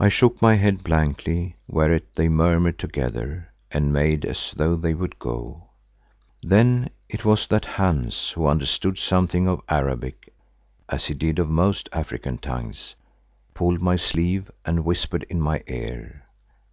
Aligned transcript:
I 0.00 0.08
shook 0.08 0.42
my 0.42 0.56
head 0.56 0.82
blankly, 0.82 1.54
whereat 1.68 2.16
they 2.16 2.28
murmured 2.28 2.76
together 2.76 3.52
and 3.70 3.92
made 3.92 4.24
as 4.24 4.52
though 4.56 4.74
they 4.74 4.94
would 4.94 5.16
go. 5.20 5.68
Then 6.42 6.90
it 7.08 7.24
was 7.24 7.46
that 7.46 7.64
Hans, 7.64 8.30
who 8.32 8.48
understood 8.48 8.98
something 8.98 9.46
of 9.46 9.60
Arabic 9.68 10.34
as 10.88 11.04
he 11.06 11.14
did 11.14 11.38
of 11.38 11.48
most 11.48 11.88
African 11.92 12.36
tongues, 12.38 12.96
pulled 13.54 13.80
my 13.80 13.94
sleeve 13.94 14.50
and 14.64 14.84
whispered 14.84 15.22
in 15.30 15.40
my 15.40 15.62
ear. 15.68 16.24